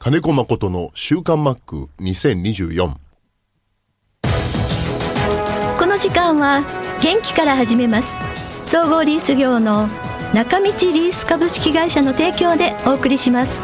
[0.00, 2.94] 金子誠の週刊マック2024
[5.76, 6.62] この時間は
[7.02, 8.14] 元気から始めます。
[8.62, 9.88] 総合リース業の
[10.32, 13.60] 中道リース株式会社の提供でお送りします。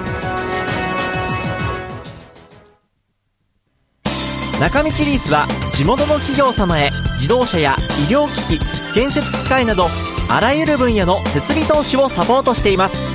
[4.61, 7.77] 中道リースは地元の企業様へ自動車や
[8.09, 9.87] 医療機器建設機械など
[10.29, 13.14] あらゆる分野の設備投資をサポートしています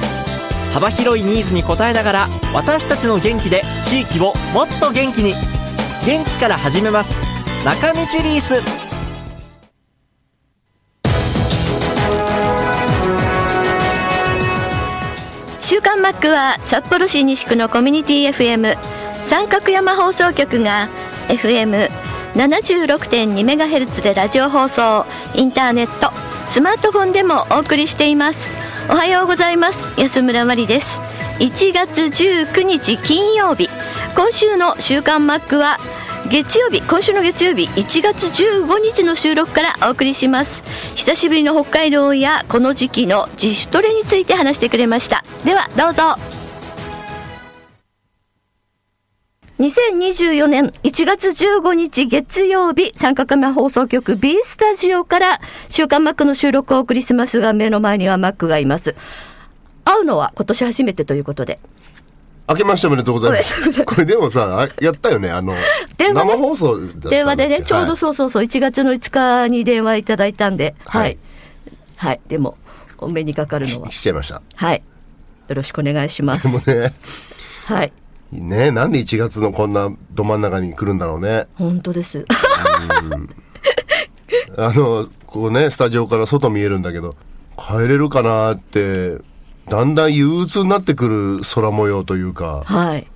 [0.74, 5.34] 幅広いニーズに応えながら私たちの元気で地域をもっと元気に。
[6.06, 7.14] 元気から始めます。
[7.66, 8.62] 中道リース。
[15.60, 18.76] 週刊マックは札幌市西区のコミュニティ FM
[19.24, 20.90] 三角山放送局が
[21.28, 25.06] FM76.2MHz でラジオ放送
[25.36, 26.12] インターネット
[26.48, 28.69] スマートフォンでもお送りしています。
[28.92, 30.00] おはようございます。
[30.00, 31.00] 安村麻里です。
[31.40, 33.70] 1月19日金曜日。
[34.16, 35.78] 今週の週刊マックは
[36.32, 40.64] 月曜日今週の月曜日1月15日の収録からお送りします。
[40.96, 45.24] 久しぶりの北海道やこの時期の自主トレについて話してくれました。
[45.46, 46.39] ではどうぞ。
[49.60, 58.96] 2024年1月15日月曜日三角目放送局 B スタジオから週刊マックの収録をお送りしますが目の前にはマックがいます
[59.84, 61.60] 会うのは今年初めてということで
[62.48, 63.86] 明けましておめでとうございます。
[63.86, 65.54] これでもさ、あやったよね、あの、
[65.98, 71.02] 電話ね生放送電話でね、ちょうどはいそうそうそう、1月の5日に電話いただいたんで、は。
[71.02, 71.18] はいい
[71.96, 72.22] はい。
[72.28, 72.58] でも、
[72.98, 73.92] お目にかかるのは。
[73.92, 74.42] しちゃいました。
[74.56, 74.82] はい。
[75.48, 76.58] よろしくお願いしますで。
[76.58, 76.92] もね、
[77.66, 77.94] はい。
[78.32, 81.48] ね、なんで1月のこんなど真ん中に来るんだろうね。
[81.56, 82.26] 本当です。
[84.58, 87.16] あの、こうね、スタジオから外見えるんだけど、
[87.58, 89.18] 帰れるかなって、
[89.68, 93.08] だんだん憂鬱になってくる空模様というか、はい。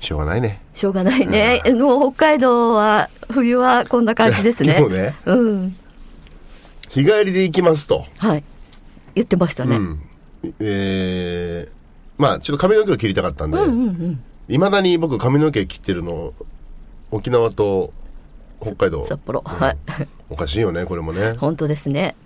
[0.00, 0.60] しょうがないね。
[0.74, 1.62] しょうがないね。
[1.74, 4.76] もう北海道は、冬はこんな感じですね。
[4.78, 5.76] 今日ねうん。
[6.88, 8.06] 日帰りで行きますと。
[8.18, 8.44] はい。
[9.14, 9.76] 言ってましたね。
[9.76, 10.00] うん。
[10.58, 11.81] えー、
[12.18, 14.24] まあちょっと髪の毛を切りたかったんで、うんうんうん。
[14.48, 16.34] いまだに僕髪の毛切ってるの、
[17.10, 17.92] 沖縄と
[18.60, 19.06] 北海道。
[19.06, 19.42] 札幌。
[19.44, 19.76] うんはい。
[20.30, 21.34] おかしいよね、これもね。
[21.34, 22.16] 本当ですね。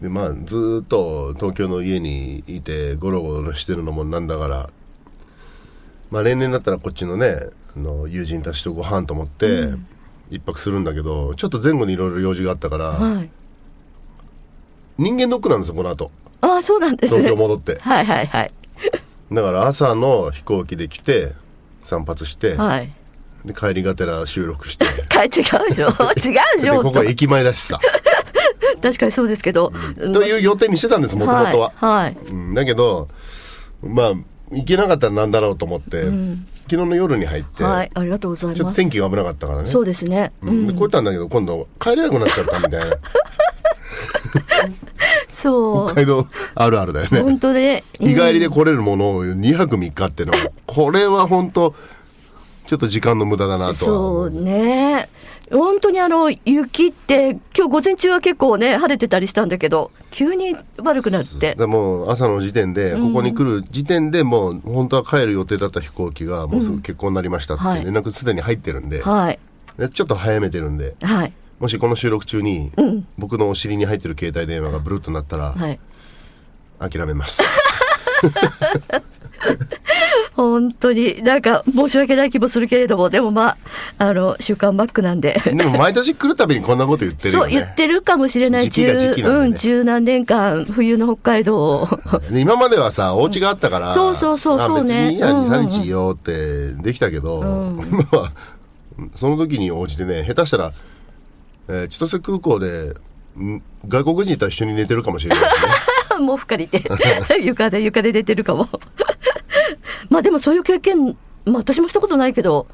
[0.00, 4.70] で、まあずーっと東京の家にいてゴロゴロしてるのもなんだから、
[6.10, 9.74] まあ例年だったらこっちのね、あの友人たちとご飯と思って、
[10.30, 13.30] 一泊するんだけど、ちょっと前後にいろいろ用事があったから、はい。
[14.98, 16.10] 人間ドックなんですよ、この後。
[16.40, 17.42] ああ、そうなんですね東京。
[17.42, 17.78] 戻って。
[17.80, 18.52] はいはいはい。
[19.32, 21.32] だから朝の飛行機で来て、
[21.82, 22.92] 散髪して、はい。
[23.44, 24.84] で帰りがてら収録して。
[25.08, 27.80] か違うでしょ 違うでしで、ょここは駅前だしさ。
[28.82, 29.72] 確かにそうですけど。
[30.12, 31.72] という予定にしてたんです、もともとは。
[31.76, 32.04] はい。
[32.04, 33.08] はいうん、だけど、
[33.82, 34.12] まあ、
[34.52, 36.10] 行けなかったらなんだろうと思って、昨
[36.68, 38.76] 日の夜に入って、はい、ありがとうございちょっます。
[38.76, 39.70] と天気が危なかったからね。
[39.70, 40.32] そうですね。
[40.42, 42.96] ううん、でん、こうったんだけど、今度帰れなくなっちゃったみたいな。
[45.46, 45.86] そう。
[45.86, 47.20] 北海道あるあるだよね。
[47.20, 51.74] 本当で、日帰りで来れるものを2泊3日ってのは、 これは本当
[52.66, 54.30] ちょっと時間の無駄だなとはそう。
[54.30, 55.08] ね。
[55.52, 61.54] 本当にあの、雪って、今日午前中は結構ね、晴れてたりしたんだけど、急に悪くなって。
[61.54, 69.38] でもう朝の時点で、ここに来る時点でもう本当は帰る予定だった飛行機がもうすぐ欠航になりましたってはい連絡すでに入ってるんで、はい。
[69.78, 71.32] でちょっと早めてるんで、はい。
[71.58, 72.70] もしこの収録中に
[73.16, 75.80] 僕のお尻に入ってる携帯電話がブルッとなったらはい。
[76.78, 77.42] 諦めます。
[80.34, 83.56] 本当に、なんか申し訳ない気もするけれども、でもまあ、
[83.98, 85.40] あの、週刊バックなんで。
[85.44, 87.50] でも毎年来るたびにこんなこと言ってるそう。
[87.50, 88.64] 言ってるかもしれない。
[88.64, 91.88] 時期が時期ねうん、十何年間、冬の北海道を。
[92.30, 97.40] で今まではさ、お家があったから、そうそうそうあそうね別にいいや、うんうんうん2、3日いようってできたけど、
[97.90, 98.32] 今は、
[99.14, 100.72] その時に応じてね、下手したら、
[101.68, 102.94] えー千歳空港で、
[103.38, 106.26] ん外国人と一緒に寝てるかもしれないですね。
[106.26, 106.82] 毛布借りて、
[107.42, 108.68] 床で、床で出てるかも。
[110.08, 112.66] まあでもそういう経験、まあ私もしたことないけど、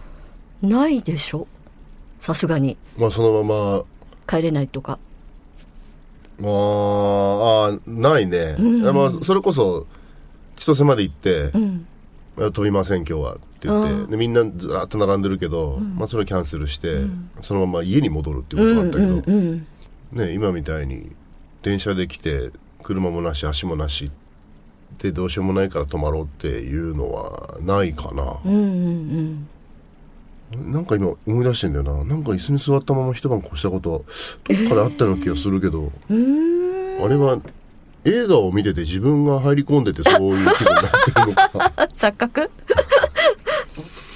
[0.63, 1.47] ないでしょ？
[2.21, 2.77] さすがに。
[2.99, 3.83] まあそのまま、
[4.29, 4.99] 帰れないとか。
[6.39, 8.57] まあ、あーないね。
[8.93, 9.87] まあ、それこそ、
[10.57, 11.87] 千歳まで行って、うん。
[12.37, 17.03] 飛びません今日はって言ってでみんなずらっと並んでるけど、まあ、それをキャンセルして、
[17.41, 19.67] そのまま家に戻るっていうことがあったけど、うんうん
[20.13, 21.13] ね、今みたいに
[21.63, 22.51] 電車で来て
[22.83, 24.11] 車もなし足もなし
[24.99, 29.49] でどうしようもないから泊まろうっていうのはないかな、うんうん
[30.55, 32.05] なんか今思い出してんだよな。
[32.05, 34.05] なんか椅子に座ったまま一晩越したこと
[34.45, 37.41] どっかであったような気がするけどあれは
[38.05, 41.73] 映画を見てて自分が入り込んでてそういう気分になってるのか。
[41.97, 42.51] 錯覚？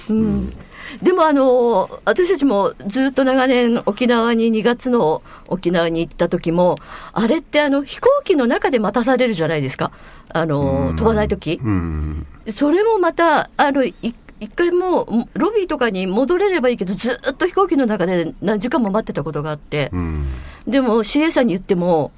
[0.09, 0.53] うん、
[1.01, 6.77] でもあの私たちもずっと長年沖縄に2月の沖縄に行った時も
[7.13, 9.91] あれってあの飛行機の中で待たされるじゃないですか。
[10.29, 11.59] あの飛ばない時。
[11.63, 12.27] うん。
[12.53, 13.93] それもまたあのい
[14.39, 19.89] 一回もうロビーとかに戻れればいいけどずっと飛行機の中で何時間も待ってたことがあって。
[19.93, 20.27] う、ん。
[20.67, 22.11] でも CA さんに言っても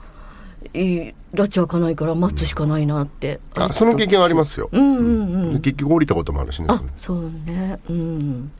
[1.34, 5.62] 拉致開かないから待つしかないなって、あその経験ありますよ、うんうんうん。
[5.62, 6.68] 結局降りたこともあるしね。
[6.70, 7.80] あそうね。
[7.90, 8.52] うん。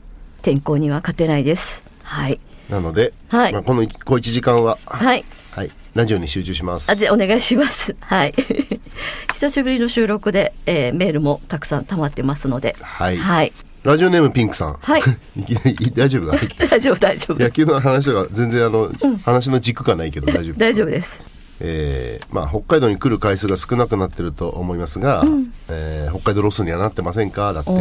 [0.42, 1.84] 天候には勝てないです。
[2.04, 2.40] はい。
[2.70, 3.54] なので、はい。
[3.54, 5.26] まあ、この小1時間は、はい。
[5.56, 6.90] はい、ラジオに集中します。
[6.92, 7.96] あでお願いします。
[8.02, 8.34] はい。
[9.34, 12.76] 久しぶりの収録で、えーメールもたくさん溜まってますので。
[12.82, 13.52] はい、はい。
[13.84, 14.74] ラジオネームピンクさん。
[14.80, 15.02] はい。
[15.40, 16.28] いきなり大丈夫？
[16.28, 16.38] だ
[16.70, 17.42] 大丈夫大丈夫。
[17.42, 18.92] 野球の話が全然あの、
[19.26, 20.60] 話の軸がないけど大丈夫。
[20.60, 21.29] 大丈夫です
[21.62, 25.24] えーまあ、北海道に来る回数が少なくなってると思いますが、
[25.70, 27.54] えー北海道ロスにはなってませんか？
[27.54, 27.72] だって。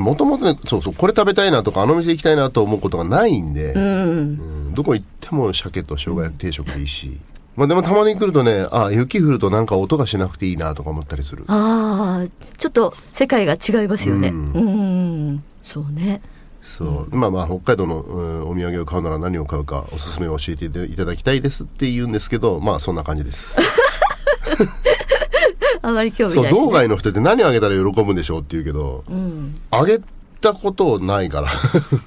[0.00, 3.82] もともとねそうそうこれ食べたいなとかあの店行きたいなと思うことがないんで、うん。
[3.82, 3.84] う
[4.70, 7.20] んどこ行っても鮭と生姜焼き定食でいいし、
[7.54, 11.44] まあ、でもたまに来るとねあ雪降るとなんか音がしなくていいなとか思ったりする。
[11.46, 12.28] ああ
[12.58, 14.30] ちょっと世界が違いますよね。
[14.30, 15.44] ううんん。
[15.62, 16.20] そうね
[16.64, 23.56] そう、まあまあ北海道の、うんお土産を買うなら何を買うかおすすめを教えていただきたいですって言うんですけどまあそんな感じです。
[25.82, 29.54] あまり興味そうないです、ね、道外の人って何あげたら喜ぶんでしょうって言うけど、うん。
[29.70, 30.00] あげ
[30.40, 31.48] たことないから。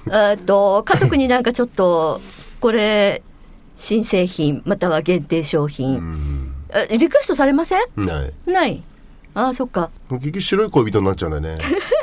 [0.32, 2.20] えーっと家族になんかちょっと
[2.60, 3.22] これ
[3.76, 6.54] 新製品または限定商う品、ん。
[6.70, 7.80] えリクエストされません？
[7.96, 8.32] ない。
[8.46, 8.82] ない。
[9.34, 9.90] ああそっか。
[10.10, 11.64] 結局白い恋人になっちゃうんだよね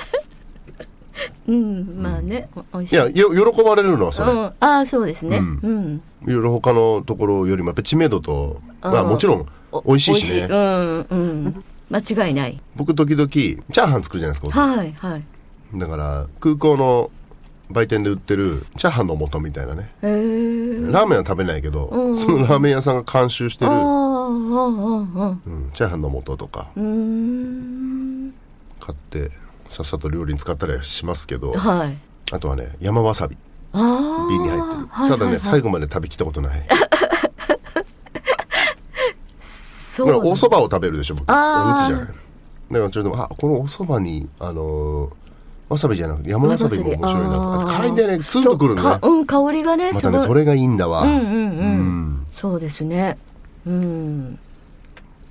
[1.47, 2.95] うんまあねおおいしい。
[2.95, 5.37] いやよ喜ばれるのはそれ、うん、ああそうですね。
[5.37, 5.95] ううん。
[5.95, 10.47] ん、いろいろ他のところよりもやっぱり知名度と、まあうんもちろんお美味しいしね。
[10.49, 11.63] うんうん。
[11.89, 12.59] 間違いない。
[12.75, 15.23] 僕時々チャーハン作るじゃないですか、はいはい。
[15.75, 17.11] だから空港の
[17.69, 19.91] 売店で売ってるチャーハンの素みたいなね。
[20.01, 20.11] へえ
[20.91, 22.15] ラーメンは食べないけど、うん。
[22.15, 23.77] そのラーメン屋さんが監修してる、うん、
[25.73, 28.33] チャーハンの素とかうーん。
[28.79, 29.31] 買って
[29.69, 31.97] さっさと料理に使ったりはしますけどはい。
[32.31, 33.37] あとはね山わさび。
[33.73, 36.63] 瓶に入ってる、はいただね、はい最後まで食べきったことない。
[39.39, 40.09] そう。
[40.09, 41.27] お蕎麦を食べるでしょ僕。
[41.27, 41.85] 打あー。
[41.85, 42.07] つじゃない。
[42.07, 45.09] だからちょっとあこのお蕎麦にあのー
[45.67, 47.65] わさびじゃなくて山わさびも面白いなと。
[47.65, 48.23] 辛いんだよね。
[48.23, 48.99] ツンとくるのね。
[49.01, 52.27] そうん香りがねまたねそれがいいんだわ、うんうんうん、うん。
[52.33, 53.17] そうですね。
[53.65, 54.39] うん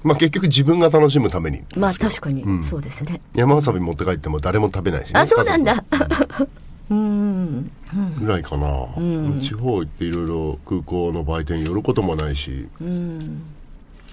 [0.04, 2.42] まあ結局自分が楽しむためにまあ確かに。
[2.42, 2.62] うん。
[2.62, 5.12] そうですね、山わさび持って帰っても誰も食べないし。
[5.12, 5.82] ねあそうなんだ。
[6.90, 6.98] うん。
[6.98, 8.16] うん。
[8.20, 8.68] ぐらいかな、
[9.00, 9.40] ん。
[9.40, 12.68] 地方行っていろいろ空港の売店に寄ることもないし。
[12.80, 13.42] うん。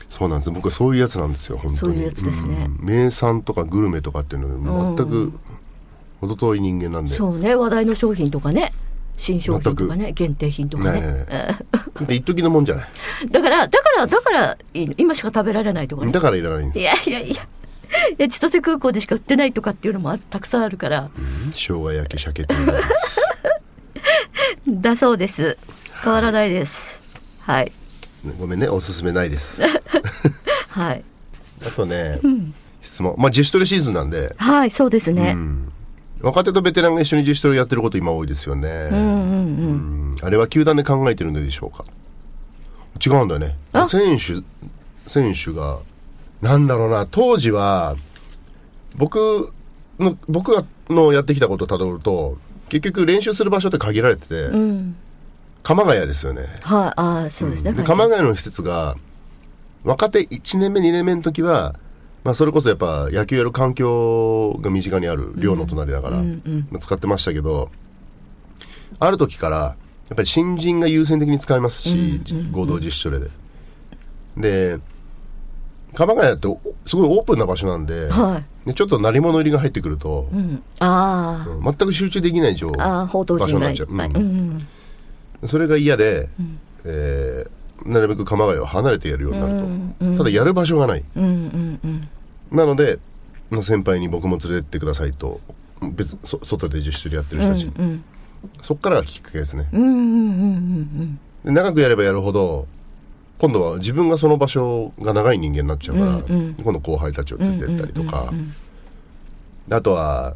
[0.09, 0.51] そうなんです。
[0.51, 1.95] 僕はそういうやつなんですよ本当に。
[1.95, 2.69] そういうやつですね。
[2.79, 2.85] うん。
[2.85, 5.33] 名産とかグルメとかっていうのに全く
[6.21, 7.55] 程遠い人間なんで、そうね。
[7.55, 8.71] 話題の商品とかね
[9.17, 11.27] 新商品とかね限定品とかね。
[12.09, 12.85] 一時のもんじゃない。
[13.29, 16.11] だからだからだから今しか食べられないとかね。
[16.11, 16.79] だからいらないんです。
[16.79, 17.43] いやいやいや。
[18.11, 21.09] いや千歳空港でしか売ってないとかっていうのもあたくさんあるから。
[21.51, 22.47] 生姜焼き鮭
[24.67, 25.57] だそうです。
[26.03, 27.01] 変わらないです。
[27.41, 27.71] はい。
[28.39, 28.67] ごめんね。
[28.67, 29.61] おすすめないです。
[30.69, 31.03] はい。
[31.65, 32.19] あとね、
[32.81, 33.15] 質問。
[33.17, 35.71] まあ自主トレシーズンなんで、はいそうですね、うん
[36.21, 40.15] 若手とベテランが一緒に自主トレやってること今多いですよね、うんうんうんうん。
[40.21, 41.85] あれは球団で考えてるのでしょうか？
[43.03, 43.57] 違うんだよね。
[43.73, 43.87] あ？
[43.87, 44.35] 選手
[45.09, 45.77] 選手が
[46.41, 47.07] なんだろうな。
[47.09, 47.95] 当時は
[48.95, 49.51] 僕
[49.99, 52.37] の僕がのやってきたことをたどると
[52.69, 54.95] 結局練習する場所って限られてて、うん。
[55.63, 56.43] 鎌ヶ谷ですよね。
[56.61, 56.93] はい。
[56.99, 58.95] ああそうですね、ではい鎌ヶ谷の施設が
[59.83, 61.75] 若手1年目2年目の時は、
[62.23, 66.21] まあ、それこそやっぱ野球やる環境が身近にある寮の隣だから、
[66.79, 67.69] 使ってましたけど
[68.99, 69.75] ある時からや
[70.13, 73.29] っぱり新人が優先的に使いますし、合同自主トレで。
[74.37, 74.79] で
[75.93, 78.67] 鎌ヶ谷っておすごいオープンな場所なんで,、はい。
[78.67, 83.89] でちょっと鳴り物入りが入ってくると、うん、あうん全く集中できない状場所になっちゃう。
[83.89, 84.67] ううんん。
[85.47, 86.59] それが嫌で、ん。
[86.85, 87.51] えー
[87.83, 90.17] なるべく鎌ヶ谷を離れてやるようになると、うんうん。
[90.17, 91.03] ただやる場所がない。
[91.15, 92.09] うんうんうん。
[92.51, 92.99] なので
[93.49, 95.39] まあ先輩に僕も連れてってくださいと
[95.93, 98.03] 別そ外で自主トレやってる人たち、うん
[98.63, 99.69] そっからがきっかけですね。
[99.71, 99.99] うんうんうんう
[101.03, 102.67] んで長くやればやるほど
[103.37, 106.55] 今度は自分がその場所が長い人間になっちゃうから、うんうん。
[106.55, 107.43] 今度後輩たちをうん。
[107.43, 108.53] 連れてったりとか、うんうん
[109.67, 110.35] であとは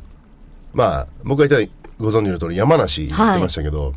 [0.74, 3.93] まあ僕が言ったご存知の通り山梨行ってましたけど、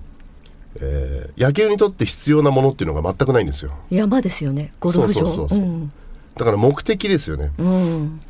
[0.81, 3.73] えー野球にとって必要なものっていうのが全くないんですよ。
[3.91, 4.73] 山ですよね。
[4.81, 5.13] ゴルフ場。
[5.13, 5.59] そうそうそうそう。
[5.59, 5.93] うん
[6.39, 7.53] だから目的ですよね。
[7.59, 8.21] うん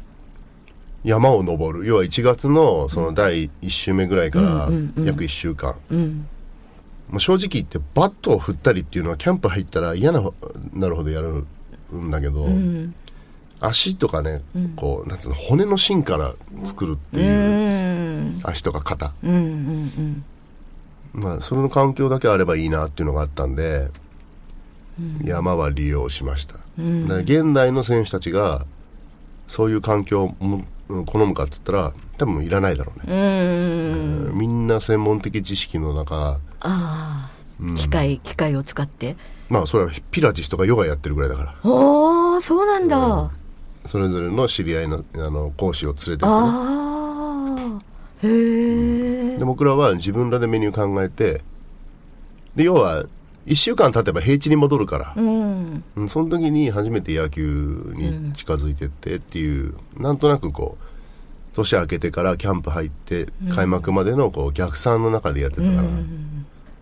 [1.05, 1.87] 山を登る。
[1.87, 5.05] 要は1月のその第1週目ぐらいからうんうんうん。
[5.07, 5.77] 約1週間、
[7.19, 10.21] 正直言ってバットを振ったりっていうのはキャンプ入ったら嫌な
[10.75, 11.45] なるほどやる
[11.97, 12.95] んだけど、うん。
[13.61, 14.43] 足とかね、
[14.77, 16.35] こうなんつうの骨の芯から
[16.65, 18.41] 作るってういう、ん。
[18.43, 19.12] 足とか肩。
[19.23, 20.25] うんうん。
[21.12, 23.88] まあそれの環境だけあればいいなっていうのがあったんで、
[25.25, 27.11] 山は利用しました、うん。
[27.23, 28.67] 現代の選手たちが
[29.47, 33.17] そういう環境を好むかっつったら多分いらないだろうね、う
[34.35, 37.31] んみんな専門的知識の中ああ。
[37.76, 39.17] 機械機械を使って。
[39.49, 41.55] まあそれはピラティスとかヨガやってるぐらいだから。
[41.64, 43.31] おおそうなんだ。
[43.87, 46.31] それぞれの知り合いのあの講師を連れてってね。
[46.31, 47.83] ああ。
[48.23, 48.28] へ
[49.35, 51.43] えで僕らは自分らでメニュー考えて
[52.57, 53.05] で要は
[53.49, 55.14] 1週間経てば平地に戻るから。
[55.17, 55.85] う、ん。
[55.97, 65.83] うんその時に初めて野球に近づいてってっていう、なんとなくこう年明けてからキャンプ入って開幕までのこう逆算の中でやってたから、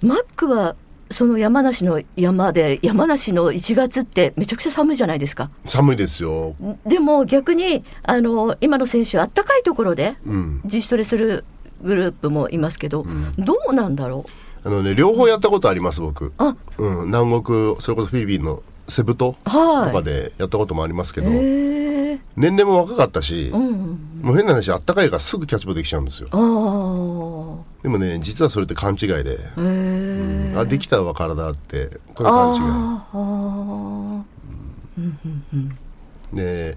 [0.02, 0.76] マックは
[1.10, 5.50] その山梨の山で山梨の1月ってめちゃくちゃ寒いじゃないですか。
[5.64, 6.54] 寒いですよ、
[6.84, 11.44] でも逆にあの今の選手あったかいところでうん、自主トレする
[11.82, 13.06] グループもいますけど、
[13.38, 14.45] どうなんだろう？
[14.66, 16.56] あのね両方やったことあります僕、あ。
[16.76, 19.92] うん、南国それこそフィリピンのセブ島とはい。
[19.92, 26.28] かでやったこともありますけど、年齢も若かったし、うんもう変な話あったかいからすぐキャッチボールできちゃうんですよ。
[27.82, 32.00] でもね実はそれって勘違いで、へえあできたわ体って。
[32.16, 32.58] これ勘違
[36.32, 36.36] い。
[36.36, 36.76] で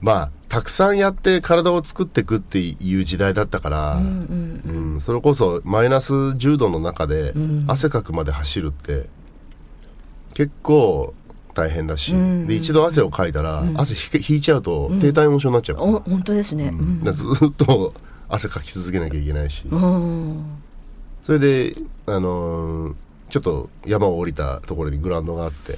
[0.00, 4.92] まあたくさんやって体を作っていくっていう時代だったから、ーうんうん。
[4.94, 7.64] うんそれこそマイナス10度の中でん。
[7.66, 9.08] 汗かくまで走るって
[10.34, 11.12] 結構
[11.54, 12.46] 大変だし、うん。
[12.46, 16.66] で一度汗をかいたら、汗ひけ引いちゃうと低体温症になっちゃうから,、お本当ですね。
[16.68, 16.70] う
[17.10, 17.12] ん。
[17.12, 17.92] ずっと
[18.28, 20.44] 汗かき続けなきゃいけないし、うん。
[21.24, 21.72] それで、
[22.06, 22.94] あのー
[23.28, 25.76] ちょっと山を降りたところにグラウンドがあって。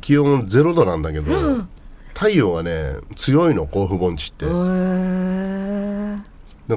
[0.00, 1.68] 気温0度なんだけど、うん
[2.14, 4.52] 太陽がね強いの甲府盆地って、だ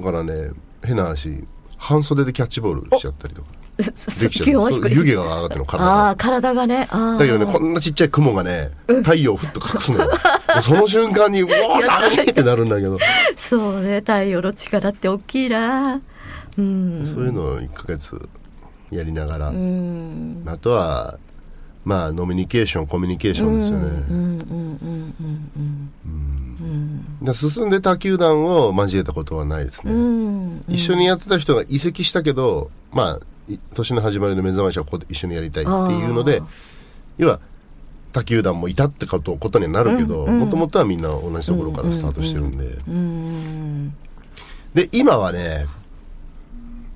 [0.02, 0.52] からね
[0.84, 1.44] 変な話
[1.78, 3.48] 半袖でキャッチボールしちゃったりとか。
[3.78, 4.90] えできちゃう。
[4.90, 6.88] 湯気が上がってるの体ああが体がね。
[6.90, 10.08] だけどねこんなちっちゃい雲がね太陽をふっと隠すのよ。
[10.08, 10.14] も
[10.60, 12.98] うその瞬間に うわー寒いってなるんだけど。
[13.38, 16.00] そうね太陽の力って大きいな。
[16.58, 17.06] うん。
[17.06, 18.18] そういうのを1ヶ月
[18.92, 20.44] やりながら、うん。
[20.46, 21.20] あとは
[21.86, 25.92] まあノミニケーションコミュニケーションですよね、うんうんうんうん
[27.34, 30.02] 進んで他球団を交えたことはないですね、うんう
[30.52, 35.76] ん一緒にやってた人が移籍したけどまあ年の始まりの目覚ましはここで一緒にやりたいってい
[36.06, 36.42] うので
[37.18, 37.40] 要は
[38.14, 42.58] 他球団もいたってことことにはなるけどもともとはみんな同じところからスタートしてるん
[44.74, 45.66] で、で今はね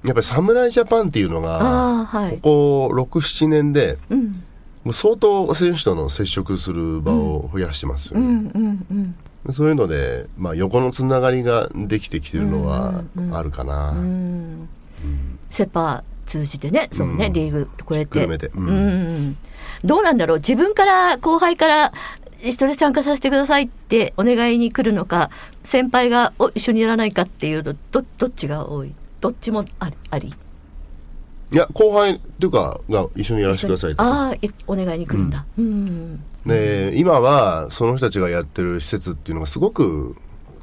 [0.06, 4.44] やっぱり侍ジャパンっていうのがはいここ67年でうん
[4.84, 9.16] もう相当選手との接触する場を増やしてますよね、うんうんうん
[9.52, 14.68] そういうので、まあ、横のつながりができてきてるのはあるかな、うん。
[15.50, 17.34] セ・パ通じてね、そうね、うん。
[17.34, 18.38] リーグ超えて。
[18.38, 18.48] て。
[18.48, 18.68] うん。
[18.68, 19.38] うん
[19.86, 21.94] どうなんだろう、自分から後輩から、
[22.52, 25.32] ストレス参加させてくださいってお願いに来るのか、
[25.64, 28.94] 先輩がお一緒にやらないかっていうの、どどっちが多い？
[29.22, 30.34] どっちもありあり？
[31.52, 35.46] いや後輩っていうかが一緒にやらせてくださいってああ、いお願いに来るんだ。
[35.58, 36.24] うん。
[36.46, 40.16] で今はその人たちがやってる施設っていうのがすごく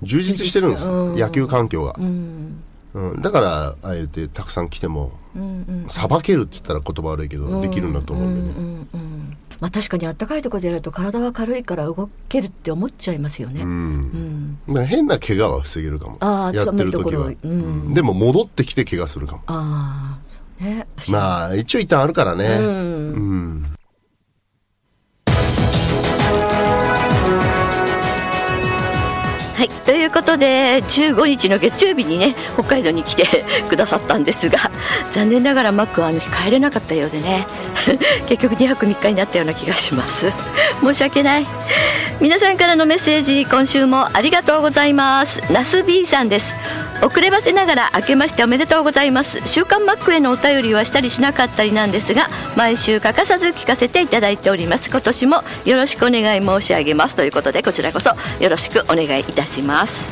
[0.03, 1.19] 充実してるんですよ、うん。
[1.19, 1.95] 野球環境が。
[1.99, 2.63] う、ん。
[2.95, 5.89] うん、だからああえてたくさん来てもうんうん。
[5.89, 13.63] さばけるって言ったら言葉悪いけど、できるんだと思うんでね、うんうんうんまあ確かにあったかいところでやると体は軽いから動けるって思っちゃいますよね。
[13.63, 14.59] うん。
[14.69, 14.87] うん。
[14.87, 16.19] 変な怪我は防げるかも。
[16.53, 17.37] やってる時は、うん。
[17.43, 17.49] う
[17.91, 19.43] んでも戻ってきて怪我するかも。
[19.47, 20.26] ああ、
[20.61, 20.87] ね。
[21.09, 22.45] まあ一応一旦あるからね。
[22.45, 22.65] うん。
[22.65, 23.19] う
[23.63, 23.77] ん
[29.57, 33.25] はい、ということで15日の月曜日にね北海道に来て
[33.71, 34.71] くださったんですが
[35.13, 37.47] 残念ながらマックはあの日帰れなかったようでね。
[38.29, 40.31] 結局2泊3日になったような気がします。
[40.85, 41.47] 申し訳ない。
[42.21, 45.41] 皆さんからのメッセージ今週もありがとうございます。
[45.51, 46.55] ナス B さんです
[47.03, 49.41] 遅ればせながら明けましておめでとうございます。
[49.47, 54.91] 週刊マックへのお便りはしたりしなかったりなんですが毎週欠かさず聞かせていただいております。
[54.91, 57.15] 今年もよろしくお願い申し上げます。
[57.15, 58.11] ということでこちらこそ
[58.41, 60.11] よろしくお願いいたします。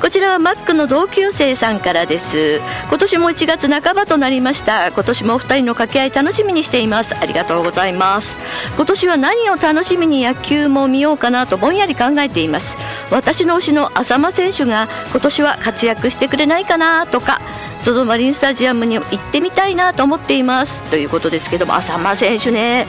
[0.00, 2.60] こちらはマックの同級生さんからです。
[2.88, 4.92] 今年も1月半ばとなりました。
[4.92, 7.16] 今年もお二人の掛け合い楽しみにしています。
[7.16, 8.36] ありがとうございます。
[8.76, 12.76] 今年は何を楽しみに野球も見ようかなとぼんやり考えています。
[13.10, 17.40] 私の推しの浅間選手が今年は活躍しててくれないかなとか
[17.82, 20.82] ZOZO マリンスタジアムに行ってみたいなと思っています。
[20.90, 22.86] ということですけども浅間選手ね。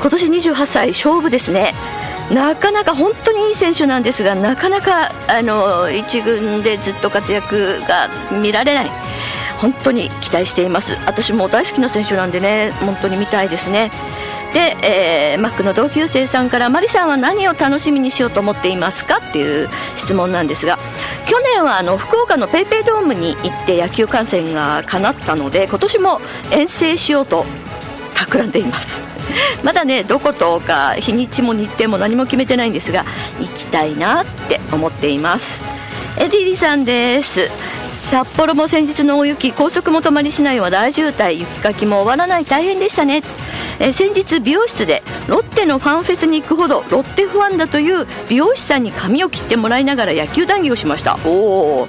[0.00, 1.72] 今年28歳勝負ですね。
[2.30, 8.90] なかなか本当にいい選手なんですがなかなかあの一軍でずっと活躍が見られない。
[9.60, 10.98] 本当に期待しています。
[11.06, 13.90] 私も大好きな選手なんでね本当に見たいですね。
[14.54, 20.78] で、えー、マックの同級生さんからマリさんは何を楽しみにしようと思っていますかっていう質問なんですが
[21.26, 26.20] 去年はあの福岡の PayPay ドームに行って野球観戦が叶ったので今年も
[26.52, 27.44] 遠征しようと
[28.14, 29.00] 企んでいます。
[29.64, 33.04] まだねどことか日にちも日程も何も決めてないんですが
[33.40, 35.62] 行きたいなって思っています。
[36.16, 37.50] えリリさんです。
[38.04, 42.44] 札幌も先日の大雪高速も止まり市内は大渋滞雪かきも終わらない。
[42.44, 43.22] 大変でしたね。
[43.84, 51.18] え先日美容室でロッテのファンフェスに行くほどロッテファンだという美容師さんに髪を切ってもらいながら野球談義をしました。
[51.26, 51.88] おお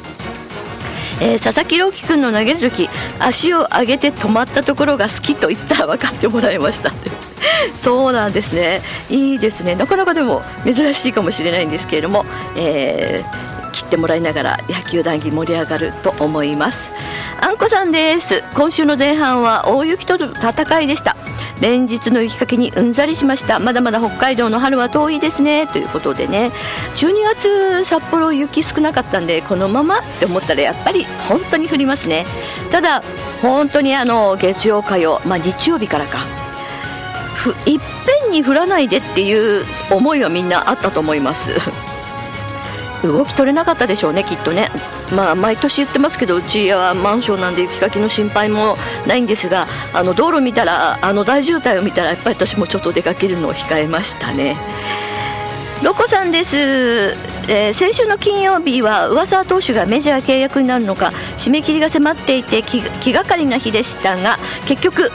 [1.22, 6.92] えー、佐々木朗希君の投げる時足を上げて止まったところが好きと言ったら分かってもらいました。
[7.74, 8.82] そうなんですね。
[9.10, 9.76] いいですね。
[9.76, 12.26] なかなかでも珍しいかもしれないんですけれども、
[12.58, 16.92] えー、切ってもらいながら野球談義盛り上がると思います。
[17.40, 18.44] あんこさんです。
[18.54, 21.15] 今週の前半は大雪との戦いでした
[21.62, 23.60] 連日の雪かきにうんざりしました。
[23.60, 25.68] まだまだ北海道の春は遠いですね。
[25.68, 26.52] ということでね。
[26.98, 32.26] 12月札幌雪少なかったんでこのままって思ったらやっぱり本当に降りますね。
[32.72, 33.04] ただ
[33.42, 36.20] 本当にあの月曜火曜まあ日曜日からか。
[37.66, 37.80] いっ
[38.24, 41.52] ぺんに降らないでっていう思いはみんなあったと思います。
[43.08, 44.70] 動き取れなかったでしょうねきっとね。
[45.16, 48.76] まあ毎年言ってますけどうちはマンションなんで雪かきの心配も
[49.08, 54.58] ないんですがあの道路見たらあの大渋滞を見たらやっぱり私もちょっと出かけるのを控えましたね。
[55.84, 62.82] ロコさんです、えー、先週の金曜日は上沢投手がメジャー契約になるのか締め切りが迫っていて気
[63.14, 65.12] がかりな日でしたが結局、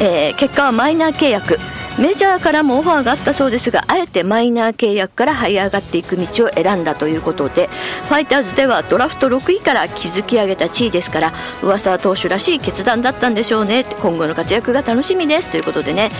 [0.00, 1.58] えー、結果はマイナー契約。
[1.98, 7.68] メジャーからもオファーがあったそうですがあえてマイナー契約から這い上がっていく道を選んだということで
[8.08, 13.84] ファイターズではドラフト6位から築き上げた地位ですから上沢投手らしい決断だったんでしょうね。
[14.02, 15.50] 今後の活躍が楽しみです。
[15.50, 16.10] ということでね。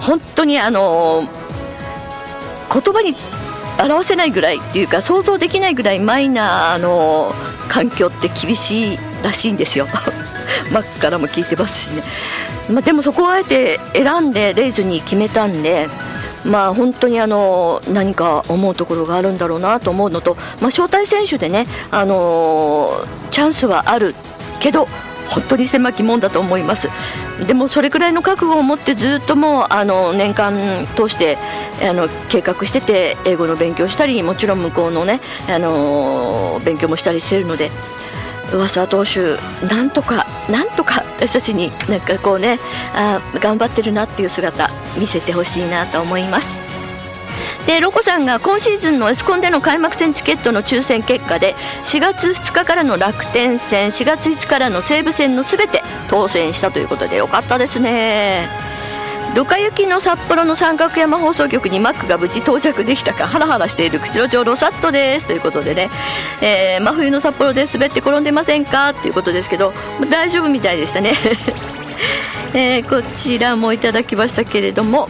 [0.00, 1.24] 本当にあの
[2.72, 3.14] 言葉に
[3.82, 7.34] 表せないぐらいっていうか想像できないぐらいマイナーの
[7.68, 9.88] 環境って厳しいらしいんですよ。
[10.70, 12.02] 真っからも聞いてますしね。
[12.70, 15.88] まあ、でもそこをあえて選んでレイズに決めたんで。
[16.44, 22.90] まあ、本当にあの何か思うところがあるんだろうなと思うのと、まあ、招待選手でね、あの、
[23.30, 24.14] チャンスはある
[24.60, 24.86] けど
[25.28, 26.88] 本当に狭きもんだと思います
[27.46, 31.36] でもそれくらいの覚悟を持ってずっともうあの年間通して
[31.82, 37.70] あの計画してて英語の勉強したりもちろん向こうのね、あの、勉強もしたりしてるので
[38.54, 39.36] 上沢投手
[39.66, 42.58] なんとかなんとか私たちになんかこうね
[42.94, 46.54] あ頑張ってるなっていう姿見せてほしいなと思います。
[47.66, 58.73] でロコさんが今シーズンのエスコンでの開幕戦チケットの抽選結果で4月2日からの楽天戦4月5日からの西武戦のすべて当選したということでよかったですね。
[59.34, 65.26] ドカ雪の札幌の三角山放送局にマックが無事到着できたかハラハラしている釧路町ロサットです。
[65.26, 65.90] ということでね、
[66.40, 68.94] えー、真冬の札幌で滑って転んでませんか？
[68.94, 69.72] ということですけど
[70.08, 71.14] 大丈夫みたいでしたね、
[72.54, 75.08] えー、こちらもいただきましたけれども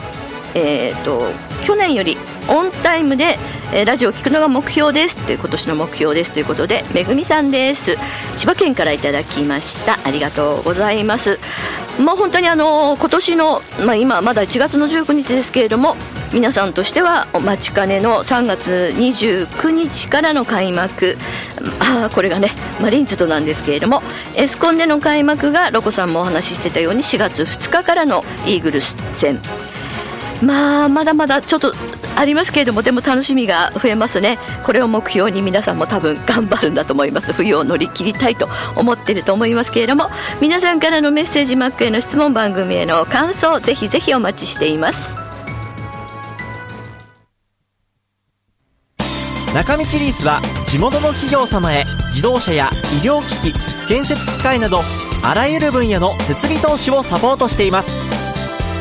[0.55, 1.27] えーと、
[1.65, 2.17] 去年より
[2.49, 3.39] オンタイムで、
[3.73, 5.19] えー、ラジオを聞くのが目標です。
[5.19, 6.33] という今年の目標です。
[6.33, 7.97] ということでめぐみさんです。
[8.37, 9.99] 千葉県からいただきました。
[10.05, 11.39] ありがとうございます。
[11.99, 15.97] もう本当にあの今年の、まあ、今まだ1月の19日ですけれども
[16.33, 21.17] 皆さんとしてはお待ちかねの3月29日からの開幕。
[21.81, 24.03] あこれがねマリンズとなんですけれども
[24.37, 29.41] エスコンでの開幕がロコさんもお話ししてたように4月2日からのイーグルス戦。
[30.45, 31.75] まあまだまだちょっと
[32.17, 34.39] ありますけれどもでも楽しみが増えますね。
[34.63, 37.33] これを目標に皆さんも多分頑張るんだと思います。
[37.33, 45.15] 冬を乗り切りたいと思ってると思いますけれども皆さんからのメッセージマックへの質問番組への感想ぜひぜひお待ちしています。
[49.55, 54.81] 中道リースは地元の企業様へ自動車や医療機器建設機械など
[55.23, 58.04] あらゆる分野の設備投資をサポートしています。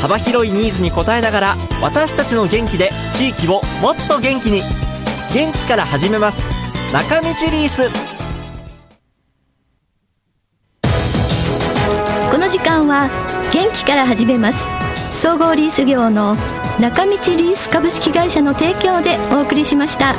[0.04, 4.62] 幅広いニーズに応えながら私たちの元気で地域をもっと元気に。
[5.34, 6.42] 元気から始めます。
[6.92, 7.90] 中道リース。
[12.30, 13.10] この時間は
[13.54, 14.70] 元気から始めます。
[15.14, 16.36] 総合リース業の
[16.82, 20.16] 中道リース株式会社の提供でお送りしました。